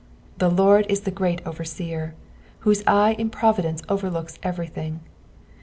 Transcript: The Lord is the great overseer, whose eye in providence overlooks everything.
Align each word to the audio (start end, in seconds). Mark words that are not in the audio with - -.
The 0.39 0.49
Lord 0.49 0.87
is 0.89 1.01
the 1.01 1.11
great 1.11 1.45
overseer, 1.45 2.15
whose 2.61 2.81
eye 2.87 3.13
in 3.19 3.29
providence 3.29 3.83
overlooks 3.87 4.39
everything. 4.41 5.01